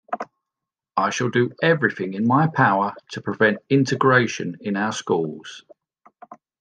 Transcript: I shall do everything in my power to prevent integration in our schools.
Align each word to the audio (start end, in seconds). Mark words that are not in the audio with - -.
I 0.97 1.11
shall 1.11 1.29
do 1.29 1.51
everything 1.61 2.15
in 2.15 2.25
my 2.25 2.47
power 2.47 2.95
to 3.11 3.21
prevent 3.21 3.59
integration 3.69 4.57
in 4.61 4.75
our 4.75 4.93
schools. 4.93 5.63